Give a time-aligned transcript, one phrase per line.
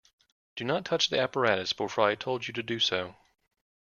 [0.55, 3.17] Do not touch the apparatus before I told you to do so.